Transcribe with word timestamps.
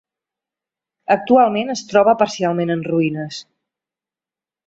Actualment 1.15 1.69
es 1.73 1.83
troba 1.91 2.15
parcialment 2.23 2.75
en 2.77 2.83
ruïnes. 2.89 3.43